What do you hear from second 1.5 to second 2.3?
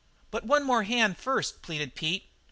pleaded Pete.